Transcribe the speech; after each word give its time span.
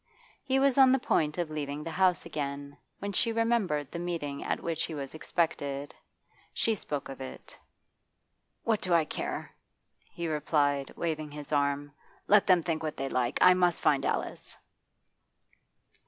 He 0.41 0.57
was 0.57 0.79
on 0.79 0.91
the 0.91 0.97
point 0.97 1.37
of 1.37 1.51
leaving 1.51 1.83
the 1.83 1.91
house 1.91 2.25
again, 2.25 2.75
when 2.97 3.11
she 3.13 3.31
remembered 3.31 3.91
the 3.91 3.99
meeting 3.99 4.43
at 4.43 4.59
which 4.59 4.85
he 4.85 4.95
was 4.95 5.13
expected. 5.13 5.93
She 6.55 6.73
spoke 6.73 7.07
of 7.07 7.21
it. 7.21 7.55
'What 8.63 8.81
do 8.81 8.95
I 8.95 9.05
care?' 9.05 9.51
he 10.09 10.27
replied, 10.27 10.91
waving 10.95 11.29
his 11.29 11.51
arm. 11.51 11.91
'Let 12.27 12.47
them 12.47 12.63
think 12.63 12.81
what 12.81 12.97
they 12.97 13.09
like. 13.09 13.37
I 13.43 13.53
must 13.53 13.81
find 13.81 14.03
Alice. 14.03 14.57